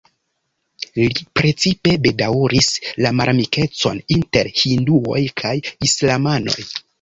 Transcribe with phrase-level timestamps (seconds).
[0.99, 1.03] Li
[1.39, 2.69] precipe bedaŭris
[3.07, 5.55] la malamikecon inter hinduoj kaj
[5.91, 6.59] islamanoj.